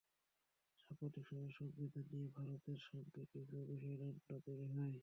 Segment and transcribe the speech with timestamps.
[0.79, 3.37] সাম্প্রতিক সময়ে সংবিধান নিয়ে ভারতের সঙ্গে কিছু
[3.69, 4.97] বিষয়ে দ্বন্দ্ব তৈরি হয়।